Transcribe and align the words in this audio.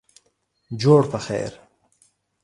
جوړ 0.81 1.01
پخیر 1.11 1.53